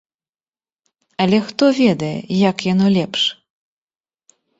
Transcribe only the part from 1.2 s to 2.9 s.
Але хто ведае, як яно